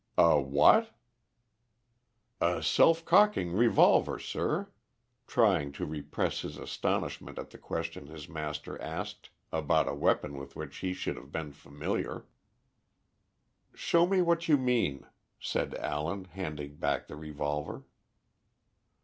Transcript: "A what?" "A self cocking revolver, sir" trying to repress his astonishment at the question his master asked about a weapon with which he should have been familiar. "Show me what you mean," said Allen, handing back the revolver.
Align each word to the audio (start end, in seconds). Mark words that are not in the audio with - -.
"A 0.17 0.41
what?" 0.41 0.95
"A 2.41 2.63
self 2.63 3.05
cocking 3.05 3.51
revolver, 3.53 4.17
sir" 4.17 4.69
trying 5.27 5.71
to 5.73 5.85
repress 5.85 6.41
his 6.41 6.57
astonishment 6.57 7.37
at 7.37 7.51
the 7.51 7.59
question 7.59 8.07
his 8.07 8.27
master 8.27 8.81
asked 8.81 9.29
about 9.51 9.87
a 9.87 9.93
weapon 9.93 10.39
with 10.39 10.55
which 10.55 10.77
he 10.77 10.91
should 10.93 11.17
have 11.17 11.31
been 11.31 11.51
familiar. 11.53 12.25
"Show 13.75 14.07
me 14.07 14.23
what 14.23 14.47
you 14.47 14.57
mean," 14.57 15.05
said 15.39 15.75
Allen, 15.75 16.25
handing 16.25 16.77
back 16.77 17.05
the 17.07 17.15
revolver. 17.15 17.83